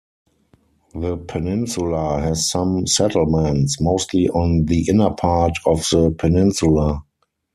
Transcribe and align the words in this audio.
The 0.95 1.15
peninsula 1.15 2.21
has 2.21 2.49
some 2.49 2.87
settlements, 2.87 3.79
mostly 3.79 4.29
on 4.29 4.65
the 4.65 4.87
inner 4.89 5.11
part 5.11 5.53
of 5.63 5.81
the 5.91 6.09
peninsula. 6.17 7.03